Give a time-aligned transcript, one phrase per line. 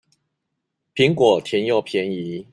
[0.95, 2.43] 蘋果甜又便宜